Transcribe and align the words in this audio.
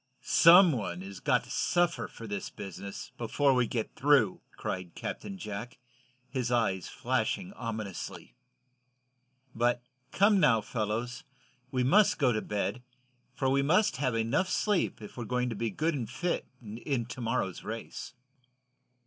"Some 0.23 0.71
one 0.71 1.01
has 1.01 1.19
got 1.19 1.43
to 1.43 1.51
suffer 1.51 2.07
for 2.07 2.25
this 2.25 2.49
business, 2.49 3.11
before 3.19 3.53
we 3.53 3.67
get 3.67 3.95
through!" 3.95 4.41
cried 4.57 4.95
Captain 4.95 5.37
Jack, 5.37 5.77
his 6.27 6.51
eyes 6.51 6.87
flashing 6.87 7.53
ominously. 7.53 8.33
"But 9.53 9.83
come, 10.11 10.39
now, 10.39 10.61
fellows, 10.61 11.23
we 11.69 11.83
must 11.83 12.17
go 12.17 12.31
to 12.31 12.41
bed, 12.41 12.81
for 13.35 13.47
we 13.47 13.61
must 13.61 13.97
have 13.97 14.15
enough 14.15 14.49
sleep 14.49 15.03
if 15.03 15.17
we're 15.17 15.45
to 15.45 15.53
be 15.55 15.69
good 15.69 15.93
and 15.93 16.09
fit 16.09 16.47
in 16.59 17.05
to 17.05 17.21
morrow's 17.21 17.61
race." 17.63 18.15